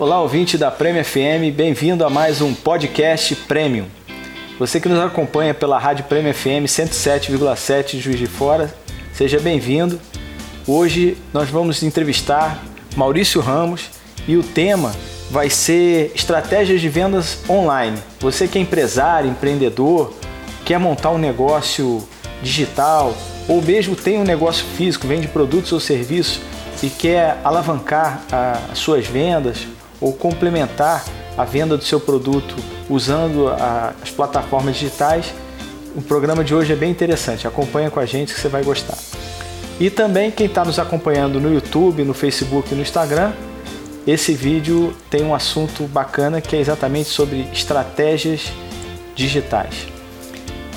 [0.00, 3.84] Olá, ouvinte da Prêmio FM, bem-vindo a mais um podcast Premium.
[4.58, 8.74] Você que nos acompanha pela Rádio Prêmio FM 107,7 de Juiz de Fora,
[9.12, 10.00] seja bem-vindo.
[10.66, 12.64] Hoje nós vamos entrevistar
[12.96, 13.90] Maurício Ramos
[14.26, 14.90] e o tema
[15.30, 17.98] vai ser estratégias de vendas online.
[18.20, 20.14] Você que é empresário, empreendedor,
[20.64, 22.08] quer montar um negócio
[22.42, 23.14] digital
[23.46, 26.40] ou mesmo tem um negócio físico, vende produtos ou serviços
[26.82, 28.22] e quer alavancar
[28.72, 29.66] as suas vendas
[30.00, 31.04] ou complementar
[31.36, 32.54] a venda do seu produto
[32.88, 35.32] usando a, as plataformas digitais,
[35.94, 37.46] o programa de hoje é bem interessante.
[37.46, 38.98] Acompanha com a gente que você vai gostar.
[39.78, 43.32] E também quem está nos acompanhando no YouTube, no Facebook e no Instagram,
[44.06, 48.52] esse vídeo tem um assunto bacana que é exatamente sobre estratégias
[49.14, 49.86] digitais.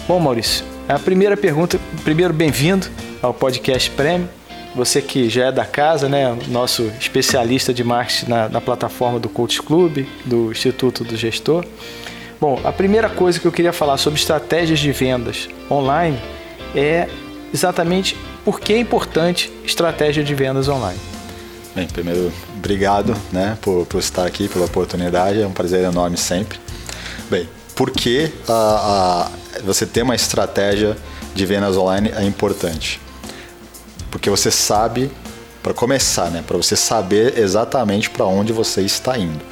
[0.07, 2.87] Bom, Maurício, a primeira pergunta, primeiro bem-vindo
[3.21, 4.29] ao podcast Prêmio
[4.75, 9.29] você que já é da casa, né, nosso especialista de marketing na, na plataforma do
[9.29, 11.65] Coach Club, do Instituto do Gestor.
[12.39, 16.19] Bom, a primeira coisa que eu queria falar sobre estratégias de vendas online
[16.75, 17.07] é
[17.53, 20.99] exatamente por que é importante estratégia de vendas online.
[21.75, 26.59] Bem, primeiro, obrigado né, por, por estar aqui, pela oportunidade, é um prazer enorme sempre.
[27.29, 28.31] Bem, por que
[29.63, 30.95] você ter uma estratégia
[31.33, 32.99] de vendas online é importante?
[34.13, 35.09] Porque você sabe,
[35.63, 39.43] para começar, né, para você saber exatamente para onde você está indo.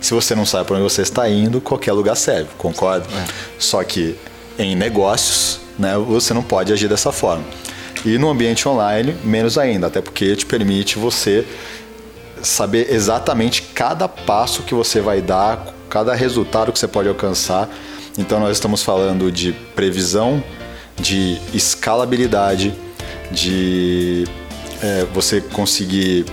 [0.00, 3.08] Se você não sabe para onde você está indo, qualquer lugar serve, concorda?
[3.08, 3.24] É.
[3.58, 4.14] Só que
[4.56, 7.42] em negócios, né, você não pode agir dessa forma.
[8.04, 11.44] E no ambiente online, menos ainda, até porque te permite você
[12.40, 17.68] saber exatamente cada passo que você vai dar, cada resultado que você pode alcançar.
[18.16, 20.40] Então nós estamos falando de previsão,
[20.96, 22.72] de escalabilidade,
[23.34, 24.24] de
[24.82, 26.24] é, você conseguir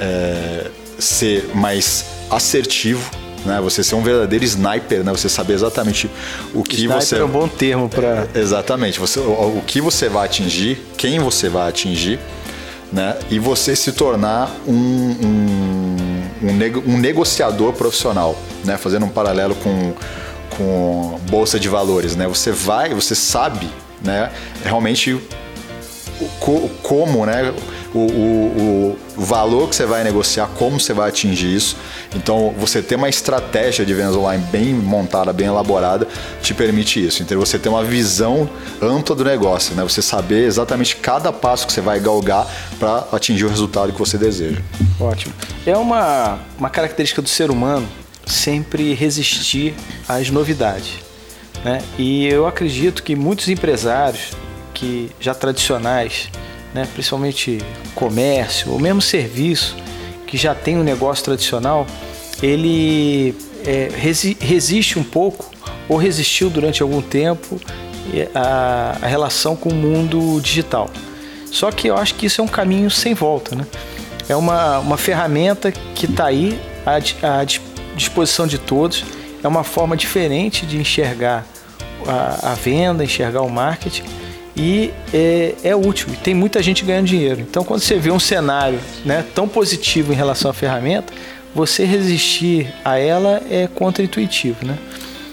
[0.00, 3.08] é, ser mais assertivo,
[3.44, 3.60] né?
[3.60, 5.12] Você ser um verdadeiro sniper, né?
[5.12, 6.10] Você saber exatamente
[6.54, 8.98] o que sniper você é um bom termo para é, exatamente.
[8.98, 12.18] Você o, o, que você vai atingir, quem você vai atingir,
[12.92, 13.16] né?
[13.30, 15.96] E você se tornar um, um,
[16.42, 18.76] um, um negociador profissional, né?
[18.76, 19.94] Fazendo um paralelo com
[20.56, 22.26] com bolsa de valores, né?
[22.26, 23.68] Você vai, você sabe,
[24.02, 24.32] né?
[24.64, 25.20] Realmente
[26.52, 27.52] o, como, né?
[27.94, 31.76] O, o, o, valor que você vai negociar, como você vai atingir isso.
[32.14, 36.06] Então, você ter uma estratégia de vendas online bem montada, bem elaborada,
[36.42, 37.22] te permite isso.
[37.22, 38.48] Então, você ter uma visão
[38.80, 39.82] ampla do negócio, né?
[39.82, 42.46] Você saber exatamente cada passo que você vai galgar
[42.78, 44.60] para atingir o resultado que você deseja.
[45.00, 45.32] Ótimo.
[45.64, 47.88] É uma, uma característica do ser humano
[48.26, 49.74] sempre resistir
[50.08, 50.94] às novidades.
[51.64, 51.80] Né?
[51.96, 54.32] E eu acredito que muitos empresários
[54.76, 56.28] que já tradicionais,
[56.74, 57.58] né, principalmente
[57.94, 59.74] comércio ou mesmo serviço,
[60.26, 61.86] que já tem um negócio tradicional,
[62.42, 65.50] ele é, resi resiste um pouco
[65.88, 67.58] ou resistiu durante algum tempo
[68.34, 70.90] a, a, relação com o mundo digital.
[71.50, 73.66] Só que eu acho que isso é um caminho sem volta, né?
[74.28, 76.96] É uma, uma ferramenta que está aí à,
[77.40, 77.44] à
[77.94, 79.04] disposição de todos.
[79.42, 81.46] É uma forma diferente de enxergar
[82.06, 84.04] a, a venda, enxergar o marketing
[84.56, 87.40] e é, é, útil e tem muita gente ganhando dinheiro.
[87.40, 91.12] Então, quando você vê um cenário né, tão positivo em relação à ferramenta,
[91.54, 94.78] você resistir a ela é contra-intuitivo, né?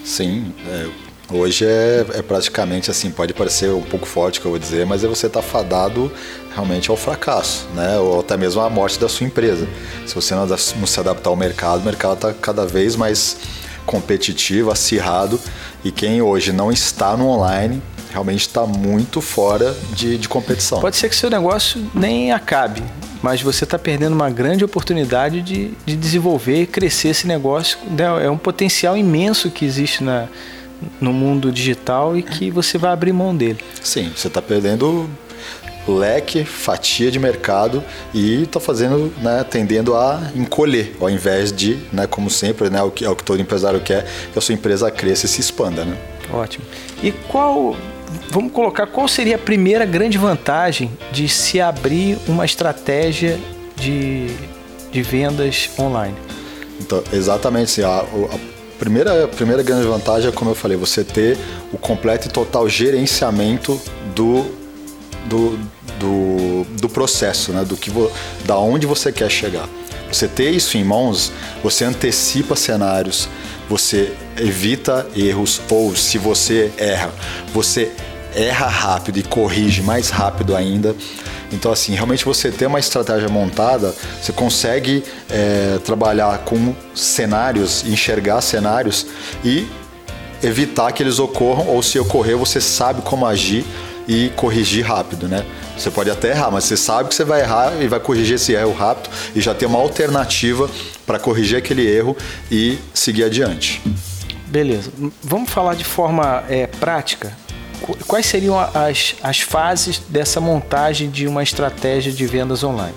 [0.03, 0.87] Sim, é,
[1.33, 5.03] hoje é, é, praticamente assim, pode parecer um pouco forte que eu vou dizer, mas
[5.03, 6.11] é você estar tá fadado
[6.53, 7.97] realmente ao fracasso, né?
[7.97, 9.67] Ou até mesmo à morte da sua empresa.
[10.05, 13.37] Se você não, não se adaptar ao mercado, o mercado está cada vez mais
[13.85, 15.39] competitivo, acirrado,
[15.83, 17.81] e quem hoje não está no online
[18.13, 20.79] realmente está muito fora de, de competição.
[20.79, 22.83] Pode ser que seu negócio nem acabe,
[23.21, 27.79] mas você está perdendo uma grande oportunidade de, de desenvolver e crescer esse negócio.
[27.89, 28.25] Né?
[28.25, 30.27] É um potencial imenso que existe na,
[31.01, 33.59] no mundo digital e que você vai abrir mão dele.
[33.81, 35.09] Sim, você está perdendo
[35.87, 42.07] leque, fatia de mercado e está fazendo, né, tendendo a encolher, ao invés de, né,
[42.07, 44.89] como sempre, né, o que, é o que todo empresário quer, que a sua empresa
[44.89, 45.83] cresça e se expanda.
[45.83, 45.97] Né?
[46.31, 46.65] Ótimo.
[47.01, 47.75] E qual
[48.33, 53.39] vamos colocar qual seria a primeira grande vantagem de se abrir uma estratégia
[53.75, 54.27] de,
[54.91, 56.17] de vendas online?
[56.81, 57.83] Então, exatamente, sim.
[57.83, 58.39] A, a
[58.79, 61.37] primeira, primeira grande vantagem é, como eu falei, você ter
[61.71, 63.79] o completo e total gerenciamento
[64.15, 64.45] do,
[65.25, 65.59] do,
[65.99, 67.63] do, do processo, né?
[67.63, 68.11] do que vo,
[68.45, 69.69] da onde você quer chegar.
[70.11, 71.31] Você ter isso em mãos,
[71.63, 73.29] você antecipa cenários,
[73.69, 77.11] você evita erros, ou se você erra,
[77.53, 77.91] você
[78.35, 80.95] erra rápido e corrige mais rápido ainda.
[81.51, 88.41] Então, assim, realmente você ter uma estratégia montada, você consegue é, trabalhar com cenários, enxergar
[88.41, 89.05] cenários
[89.43, 89.67] e
[90.41, 93.63] evitar que eles ocorram, ou se ocorrer, você sabe como agir
[94.07, 95.45] e corrigir rápido, né?
[95.77, 98.53] Você pode até errar, mas você sabe que você vai errar e vai corrigir esse
[98.53, 100.69] erro rápido e já ter uma alternativa
[101.05, 102.15] para corrigir aquele erro
[102.51, 103.81] e seguir adiante.
[104.47, 104.91] Beleza.
[105.21, 107.35] Vamos falar de forma é, prática.
[108.07, 112.95] Quais seriam as, as fases dessa montagem de uma estratégia de vendas online?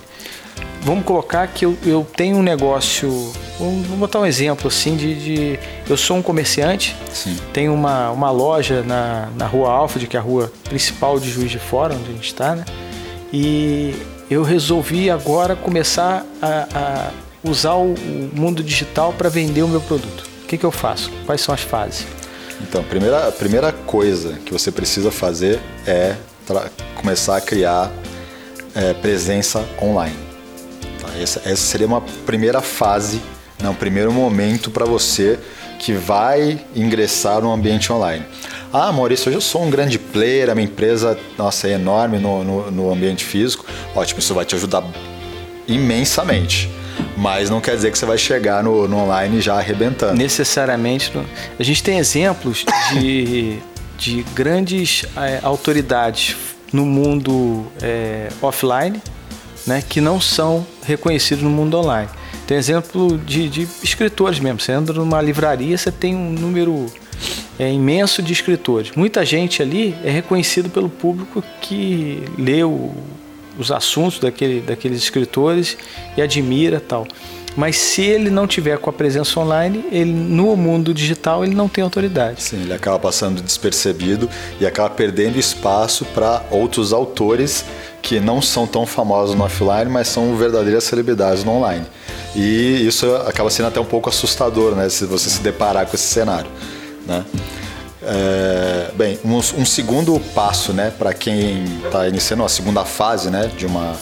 [0.83, 3.33] Vamos colocar que eu, eu tenho um negócio.
[3.59, 7.37] Vamos botar um exemplo assim de, de eu sou um comerciante, Sim.
[7.53, 11.51] tenho uma, uma loja na, na rua Alfred, que é a rua principal de Juiz
[11.51, 12.65] de Fora, onde a gente está, né?
[13.33, 13.97] E
[14.31, 17.11] eu resolvi agora começar a, a
[17.43, 20.29] usar o, o mundo digital para vender o meu produto.
[20.45, 21.11] O que, que eu faço?
[21.25, 22.07] Quais são as fases?
[22.61, 26.17] Então, a primeira, a primeira coisa que você precisa fazer é
[26.95, 27.93] começar a criar
[28.75, 30.17] é, presença online.
[31.01, 31.09] Tá?
[31.21, 33.21] Essa, essa, seria uma primeira fase,
[33.61, 33.69] né?
[33.69, 35.39] um primeiro momento para você
[35.79, 38.25] que vai ingressar no ambiente online.
[38.73, 42.43] Ah, Maurício, hoje eu sou um grande player, a minha empresa nossa, é enorme no,
[42.43, 43.67] no, no ambiente físico.
[43.95, 44.85] Ótimo, isso vai te ajudar
[45.69, 46.71] imensamente
[47.17, 50.15] mas não quer dizer que você vai chegar no, no online já arrebentando.
[50.15, 51.13] Necessariamente.
[51.59, 53.59] A gente tem exemplos de,
[53.99, 56.37] de grandes é, autoridades
[56.73, 59.01] no mundo é, offline
[59.67, 62.09] né, que não são reconhecidos no mundo online.
[62.47, 64.61] Tem exemplo de, de escritores mesmo.
[64.61, 66.87] Você entra numa livraria, você tem um número
[67.59, 68.93] é, imenso de escritores.
[68.95, 72.23] Muita gente ali é reconhecido pelo público que
[72.65, 72.95] o,
[73.59, 75.77] os assuntos daquele, daqueles escritores
[76.17, 77.07] e admira tal.
[77.57, 81.69] Mas se ele não tiver com a presença online, ele no mundo digital ele não
[81.69, 82.43] tem autoridade.
[82.43, 84.29] Sim, ele acaba passando despercebido
[84.61, 87.65] e acaba perdendo espaço para outros autores
[88.03, 91.87] que não são tão famosos no offline, mas são verdadeiras celebridades no online.
[92.37, 96.07] E isso acaba sendo até um pouco assustador, né, se você se deparar com esse
[96.07, 96.51] cenário,
[97.07, 97.25] né?
[98.09, 103.51] É, bem, um, um, segundo passo, né, para quem está iniciando a segunda fase, né,
[103.57, 103.97] de uma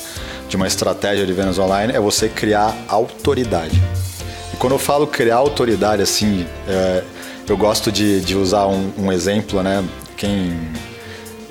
[0.48, 3.82] de uma estratégia de vendas online é você criar autoridade.
[4.52, 7.02] E quando eu falo criar autoridade, assim, é,
[7.48, 9.84] eu gosto de, de usar um, um, exemplo, né?
[10.16, 10.56] Quem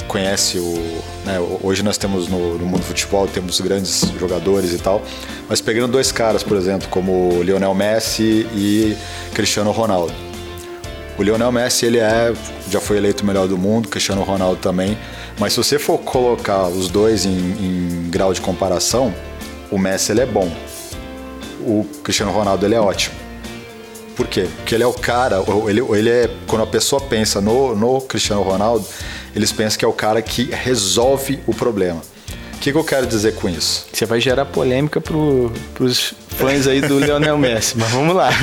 [0.08, 1.02] conhece o.
[1.26, 5.02] Né, hoje nós temos no, no, mundo do futebol, temos grandes jogadores e tal,
[5.50, 8.96] mas pegando dois caras, por exemplo, como Lionel Messi e
[9.34, 10.14] Cristiano Ronaldo.
[11.18, 12.34] O Lionel Messi ele é,
[12.70, 14.98] já foi eleito o melhor do mundo, Cristiano Ronaldo também.
[15.40, 19.14] Mas se você for colocar os dois em, em grau de comparação,
[19.70, 20.52] o Messi ele é bom,
[21.62, 23.16] o Cristiano Ronaldo ele é ótimo.
[24.16, 24.48] Por quê?
[24.58, 28.42] Porque ele é o cara, ele, ele é, quando a pessoa pensa no, no Cristiano
[28.42, 28.86] Ronaldo,
[29.36, 32.02] eles pensam que é o cara que resolve o problema
[32.64, 33.86] que, que eu quero dizer com isso?
[33.92, 38.30] Você vai gerar polêmica para os fãs aí do Lionel Messi, mas vamos lá.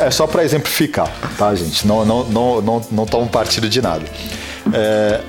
[0.00, 1.86] É só para exemplificar, tá, gente?
[1.86, 4.04] Não não não não não toma partido de nada.
[4.72, 5.20] É,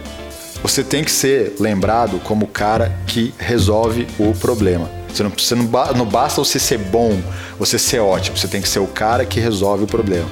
[0.61, 4.89] você tem que ser lembrado como o cara que resolve o problema.
[5.11, 5.63] Você não, você não,
[5.95, 7.19] não basta você ser bom,
[7.57, 8.37] você ser ótimo.
[8.37, 10.29] Você tem que ser o cara que resolve o problema.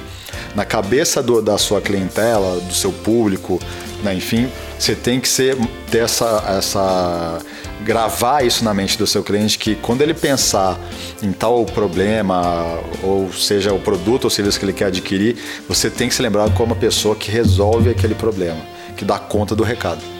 [0.54, 3.60] Na cabeça do, da sua clientela, do seu público,
[4.02, 4.48] né, enfim,
[4.78, 5.56] você tem que ser
[5.90, 7.38] ter essa, essa
[7.84, 10.78] gravar isso na mente do seu cliente que quando ele pensar
[11.22, 15.36] em tal problema, ou seja, o produto ou serviço que ele quer adquirir,
[15.68, 18.60] você tem que se lembrar como uma pessoa que resolve aquele problema,
[18.96, 20.13] que dá conta do recado.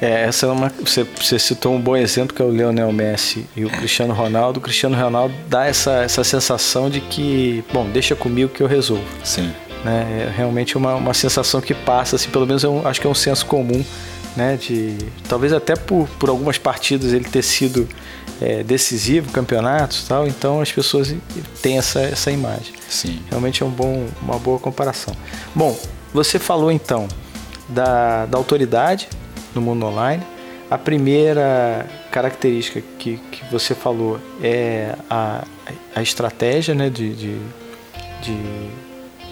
[0.00, 0.68] É, essa é uma.
[0.68, 4.58] Você, você, citou um bom exemplo que é o Lionel Messi e o Cristiano Ronaldo.
[4.58, 9.04] O Cristiano Ronaldo dá essa, essa sensação de que, bom, deixa comigo que eu resolvo.
[9.24, 9.52] Sim.
[9.84, 10.26] Né?
[10.28, 13.14] É realmente uma, uma sensação que passa, assim, pelo menos eu acho que é um
[13.14, 13.84] senso comum
[14.36, 14.56] né?
[14.56, 14.96] De
[15.28, 17.88] talvez até por, por algumas partidas ele ter sido
[18.40, 20.28] é, decisivo, campeonatos, tal.
[20.28, 21.14] Então as pessoas
[21.62, 22.74] têm essa, essa imagem.
[22.88, 23.20] Sim.
[23.30, 25.16] Realmente é um bom, uma boa comparação.
[25.54, 25.76] Bom,
[26.12, 27.08] você falou então
[27.68, 29.08] da, da autoridade
[29.56, 30.22] no mundo online.
[30.70, 35.44] A primeira característica que, que você falou é a,
[35.94, 37.38] a estratégia né, de, de,
[38.22, 38.38] de,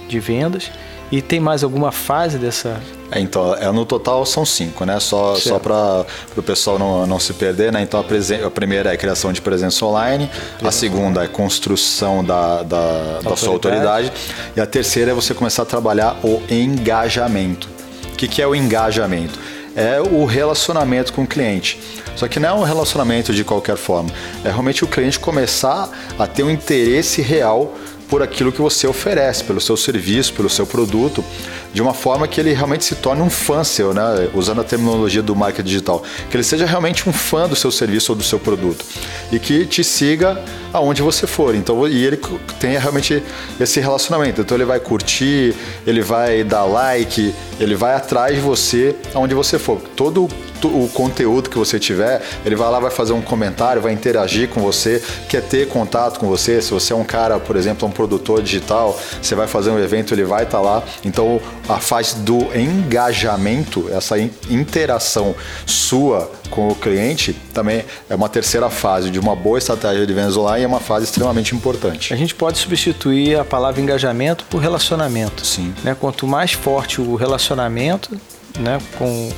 [0.09, 0.71] de vendas.
[1.11, 2.81] E tem mais alguma fase dessa?
[3.11, 4.99] É, então, é, no total são cinco, né?
[4.99, 6.05] Só, só para
[6.37, 7.83] o pessoal não, não se perder, né?
[7.83, 10.31] Então, a, presen a primeira é a criação de presença online,
[10.63, 14.11] a segunda é construção da, da, da sua autoridade,
[14.57, 17.69] e a terceira é você começar a trabalhar o engajamento.
[18.13, 19.39] O que, que é o engajamento?
[19.77, 21.81] É o relacionamento com o cliente.
[22.17, 24.11] Só que não é um relacionamento de qualquer forma.
[24.45, 27.75] É realmente o cliente começar a ter um interesse real
[28.09, 31.25] por aquilo que você oferece, pelo seu serviço, pelo seu produto,
[31.73, 34.29] de uma forma que ele realmente se torne um fã seu, né?
[34.35, 38.13] usando a terminologia do marketing digital, que ele seja realmente um fã do seu serviço
[38.13, 38.85] ou do seu produto
[39.33, 40.41] e que te siga
[40.73, 41.55] aonde você for.
[41.55, 42.21] Então, e ele
[42.61, 43.23] tenha realmente
[43.59, 44.41] esse relacionamento.
[44.41, 45.55] Então, ele vai curtir,
[45.87, 49.81] ele vai dar like, ele vai atrás de você aonde você for.
[49.97, 50.29] Todo
[50.69, 54.61] o conteúdo que você tiver, ele vai lá, vai fazer um comentário, vai interagir com
[54.61, 56.61] você, quer ter contato com você.
[56.61, 60.15] Se você é um cara, por exemplo, um produtor digital, você vai fazer um evento,
[60.15, 60.83] ele vai estar tá lá.
[61.05, 65.35] Então, a fase do engajamento, essa interação
[65.67, 70.37] sua com o cliente, também é uma terceira fase de uma boa estratégia de vendas
[70.37, 72.13] online e é uma fase extremamente importante.
[72.13, 75.45] A gente pode substituir a palavra engajamento por relacionamento.
[75.45, 75.75] Sim.
[75.83, 75.97] Né?
[75.99, 78.17] Quanto mais forte o relacionamento
[78.59, 79.31] né, com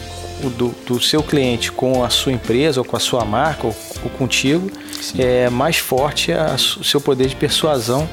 [0.56, 4.10] do, do, seu cliente com a sua empresa ou com a sua marca ou, ou
[4.10, 5.22] contigo, Sim.
[5.22, 6.32] é mais forte
[6.78, 8.08] o seu poder de persuasão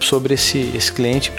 [0.00, 1.32] sobre esse, esse cliente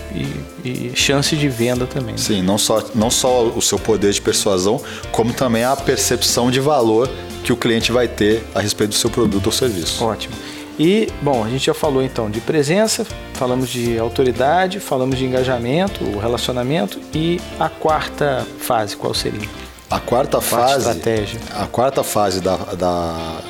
[0.64, 2.12] e, e chance de venda também.
[2.12, 2.18] Né?
[2.18, 6.60] Sim, não só, não só o seu poder de persuasão, como também a percepção de
[6.60, 7.10] valor
[7.44, 10.04] que o cliente vai ter a respeito do seu produto ou serviço.
[10.04, 10.36] Ótimo.
[10.78, 16.06] E, bom, a gente já falou então de presença, falamos de autoridade, falamos de engajamento,
[16.06, 19.48] o relacionamento e a quarta fase, qual seria?
[19.90, 20.88] A quarta fase.
[20.88, 21.40] Estratégia.
[21.56, 23.42] A quarta fase da, da,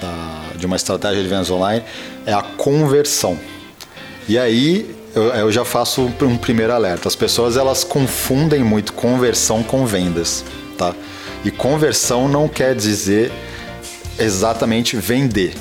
[0.00, 1.82] da, de uma estratégia de vendas online
[2.26, 3.38] é a conversão.
[4.28, 7.08] E aí eu, eu já faço um primeiro alerta.
[7.08, 10.44] As pessoas elas confundem muito conversão com vendas,
[10.76, 10.94] tá?
[11.44, 13.32] E conversão não quer dizer
[14.18, 15.54] exatamente vender.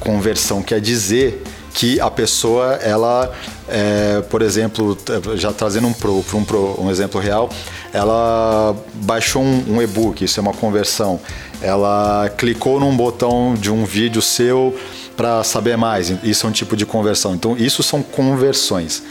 [0.00, 1.42] Conversão quer dizer
[1.74, 3.30] que a pessoa, ela,
[3.68, 4.96] é, por exemplo,
[5.34, 7.50] já trazendo um, pro, um, pro, um exemplo real,
[7.92, 11.20] ela baixou um, um e-book, isso é uma conversão.
[11.60, 14.76] Ela clicou num botão de um vídeo seu
[15.16, 17.34] para saber mais, isso é um tipo de conversão.
[17.34, 19.02] Então, isso são conversões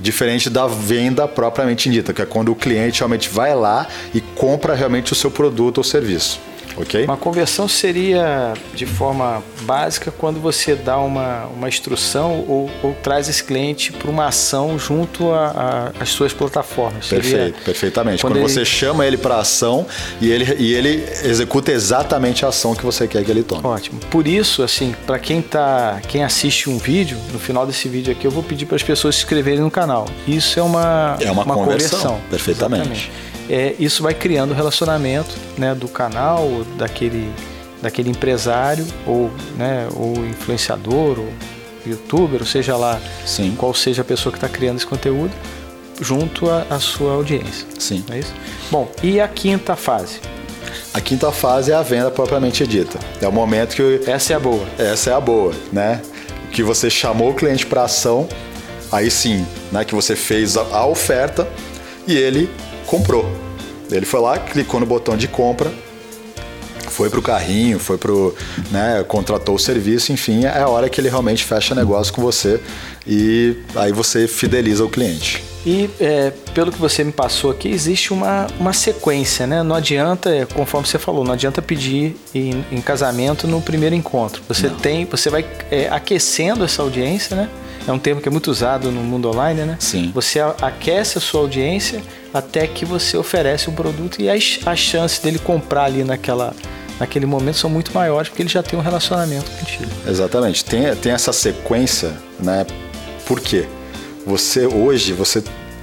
[0.00, 4.74] diferente da venda propriamente dita, que é quando o cliente realmente vai lá e compra
[4.74, 6.40] realmente o seu produto ou serviço.
[6.76, 7.04] Ok?
[7.04, 13.28] Uma conversão seria, de forma básica, quando você dá uma, uma instrução ou, ou traz
[13.28, 15.30] esse cliente para uma ação junto
[16.00, 17.08] às suas plataformas.
[17.08, 18.22] Perfeito, seria perfeitamente.
[18.22, 18.52] Quando, quando ele...
[18.52, 19.86] você chama ele para ação
[20.20, 23.64] e ele, e ele executa exatamente a ação que você quer que ele tome.
[23.64, 24.00] Ótimo.
[24.10, 28.26] Por isso, assim, para quem tá, quem assiste um vídeo, no final desse vídeo aqui,
[28.26, 30.06] eu vou pedir para as pessoas se inscreverem no canal.
[30.26, 31.98] Isso é uma, é uma, uma conversão.
[31.98, 32.20] conversão.
[32.30, 32.82] Perfeitamente.
[32.82, 37.30] Exatamente é, isso vai criando relacionamento né, do canal, daquele,
[37.82, 41.28] daquele empresário, ou, né, ou influenciador, ou
[41.86, 43.54] youtuber, ou seja lá Sim.
[43.58, 45.32] qual seja a pessoa que está criando esse conteúdo,
[46.00, 47.66] junto à sua audiência.
[47.78, 48.02] Sim.
[48.10, 48.32] É isso?
[48.70, 50.18] Bom, e a quinta fase?
[50.94, 52.98] A quinta fase é a venda propriamente dita.
[53.20, 54.00] É o momento que.
[54.10, 54.66] Essa é a boa.
[54.78, 56.00] Essa é a boa, né?
[56.50, 58.26] Que você chamou o cliente para ação,
[58.90, 59.84] aí sim, né?
[59.84, 61.46] Que você fez a oferta
[62.06, 62.50] e ele
[62.86, 63.41] comprou.
[63.96, 65.72] Ele foi lá, clicou no botão de compra,
[66.92, 68.34] foi pro carrinho, foi pro,
[68.70, 72.60] né, contratou o serviço, enfim, é a hora que ele realmente fecha negócio com você
[73.06, 75.42] e aí você fideliza o cliente.
[75.64, 79.62] E é, pelo que você me passou aqui, existe uma, uma sequência, né?
[79.62, 84.42] Não adianta, é, conforme você falou, não adianta pedir em, em casamento no primeiro encontro.
[84.48, 84.76] Você não.
[84.76, 87.48] tem, você vai é, aquecendo essa audiência, né?
[87.86, 89.76] É um termo que é muito usado no mundo online, né?
[89.80, 90.10] Sim.
[90.14, 95.18] Você aquece a sua audiência até que você oferece um produto e as, as chances
[95.18, 96.54] dele comprar ali naquela,
[96.98, 99.90] naquele momento são muito maiores porque ele já tem um relacionamento contigo.
[100.06, 100.64] Exatamente.
[100.64, 102.64] Tem, tem essa sequência, né?
[103.26, 103.66] Por quê?
[104.26, 105.42] Você hoje, você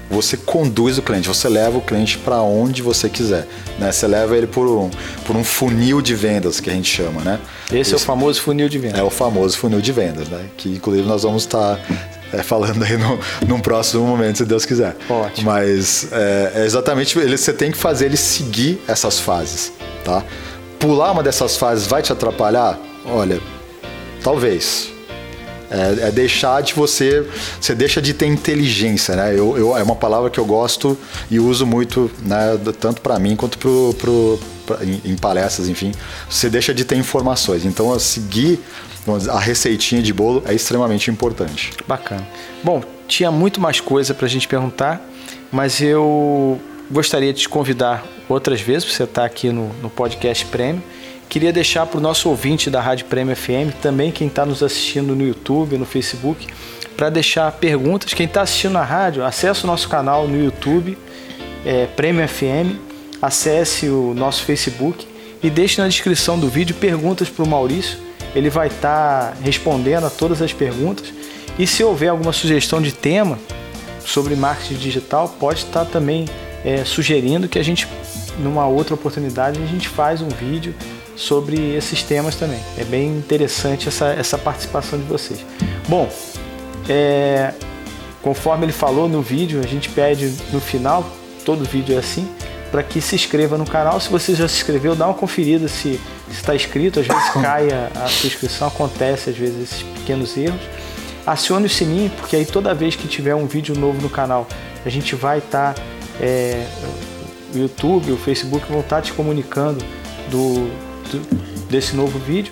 [0.10, 3.48] você conduz o cliente, você leva o cliente para onde você quiser,
[3.78, 3.92] né?
[3.92, 4.90] Você leva ele por um,
[5.26, 7.40] por um funil de vendas que a gente chama, né?
[7.68, 9.00] Esse, Esse é o famoso funil de vendas.
[9.00, 10.46] É o famoso funil de vendas, né?
[10.58, 11.82] Que inclusive nós vamos estar tá
[12.34, 14.96] é, falando aí no, num próximo momento, se Deus quiser.
[15.10, 15.46] Ótimo.
[15.46, 19.72] Mas é, é exatamente ele, você tem que fazer ele seguir essas fases,
[20.04, 20.24] tá?
[20.80, 22.80] Pular uma dessas fases vai te atrapalhar?
[23.06, 23.40] Olha,
[24.24, 24.99] talvez.
[25.72, 27.26] É, é, deixar de você.
[27.62, 29.34] Você deixa de ter inteligência, né?
[29.34, 30.98] Eu, eu, é uma palavra que eu gosto
[31.30, 34.40] e uso muito, né, tanto para mim quanto pro, pro,
[35.06, 35.92] em, palestras, enfim.
[36.30, 37.66] Você deixa de ter informações.
[37.66, 38.60] Então, seguir
[39.32, 41.72] a receitinha de bolo é extremamente importante.
[41.88, 42.28] Bacana.
[42.64, 45.02] Bom, tinha muito mais coisa para a gente perguntar,
[45.52, 46.60] mas eu
[46.92, 50.84] gostaria de te convidar outras vezes você estar aqui no, no podcast Prêmio.
[51.30, 55.16] Queria deixar para o nosso ouvinte da Rádio Prêmio FM, também quem está nos assistindo
[55.16, 56.48] no YouTube, no Facebook,
[56.98, 58.14] para deixar perguntas.
[58.14, 60.98] Quem está assistindo na rádio, acesse o nosso canal no YouTube,
[61.64, 62.78] é, Prêmio FM,
[63.22, 65.08] acesse o nosso Facebook
[65.42, 70.06] e deixe na descrição do vídeo perguntas para o Maurício ele vai estar tá respondendo
[70.06, 71.12] a todas as perguntas
[71.58, 73.40] E se houver alguma sugestão de tema
[74.06, 76.26] sobre marketing digital, pode estar também
[76.64, 77.88] é, sugerindo que a gente,
[78.40, 80.74] numa outra oportunidade, a gente faz um vídeo
[81.20, 82.62] sobre esses temas também.
[82.78, 85.46] É bem interessante essa, essa participação de vocês.
[85.88, 86.10] Bom,
[86.88, 87.54] é,
[88.22, 91.06] conforme ele falou no vídeo, a gente pede no final,
[91.44, 92.26] todo vídeo é assim,
[92.72, 94.00] para que se inscreva no canal.
[94.00, 96.00] Se você já se inscreveu, dá uma conferida se
[96.32, 97.02] está inscrito.
[97.02, 100.62] Às vezes cai a, a sua inscrição, acontece às vezes esses pequenos erros.
[101.28, 104.48] Acione o sininho, porque aí toda vez que tiver um vídeo novo no canal,
[104.86, 105.82] a gente vai estar, tá,
[106.22, 106.66] é,
[107.54, 109.84] o YouTube, o Facebook vão estar tá te comunicando
[110.32, 110.70] do,
[111.70, 112.52] desse novo vídeo.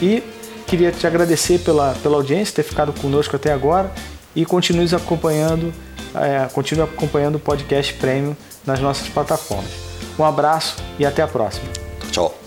[0.00, 0.22] E
[0.66, 3.92] queria te agradecer pela, pela audiência, ter ficado conosco até agora
[4.34, 5.72] e continue acompanhando,
[6.14, 8.36] é, continue acompanhando o podcast Premium
[8.66, 9.70] nas nossas plataformas.
[10.18, 11.66] Um abraço e até a próxima.
[12.10, 12.43] Tchau.